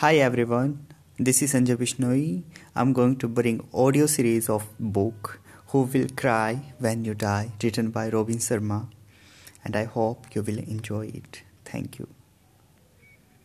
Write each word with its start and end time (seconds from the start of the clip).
Hi 0.00 0.16
everyone, 0.16 0.88
this 1.18 1.40
is 1.40 1.54
Sanjay 1.54 1.74
Bishnoi. 1.74 2.42
I'm 2.74 2.92
going 2.92 3.16
to 3.16 3.26
bring 3.26 3.66
audio 3.72 4.04
series 4.04 4.50
of 4.50 4.66
book 4.78 5.40
Who 5.68 5.84
Will 5.84 6.08
Cry 6.14 6.74
When 6.78 7.06
You 7.06 7.14
Die 7.14 7.52
written 7.62 7.88
by 7.92 8.10
Robin 8.10 8.36
Sharma 8.36 8.88
and 9.64 9.74
I 9.74 9.84
hope 9.84 10.26
you 10.34 10.42
will 10.42 10.58
enjoy 10.58 11.06
it. 11.06 11.40
Thank 11.64 11.98
you. 11.98 12.08